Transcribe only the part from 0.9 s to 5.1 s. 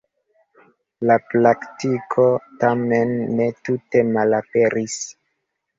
La praktiko, tamen, ne tute malaperis.